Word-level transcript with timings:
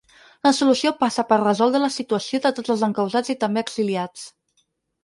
La 0.45 0.53
solució 0.59 0.93
passa 1.01 1.25
per 1.33 1.39
resoldre 1.43 1.83
la 1.85 1.91
situació 1.99 2.41
de 2.47 2.53
tots 2.61 2.75
els 2.77 2.87
encausats 2.89 3.35
i 3.37 3.39
també 3.47 3.67
exiliats. 3.69 4.27